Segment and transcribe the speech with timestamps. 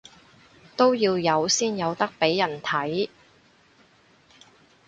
[0.75, 3.07] 都要有先有得畀人睇